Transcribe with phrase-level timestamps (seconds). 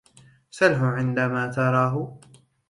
[0.49, 2.19] سلّه عندما تراه.